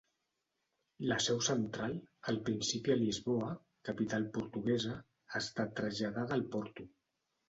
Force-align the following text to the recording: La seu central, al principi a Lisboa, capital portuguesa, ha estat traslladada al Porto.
La 1.09 1.15
seu 1.25 1.41
central, 1.47 1.91
al 2.31 2.39
principi 2.47 2.93
a 2.93 2.95
Lisboa, 3.01 3.49
capital 3.89 4.25
portuguesa, 4.39 4.95
ha 5.33 5.43
estat 5.45 5.77
traslladada 5.81 6.35
al 6.39 6.45
Porto. 6.57 6.87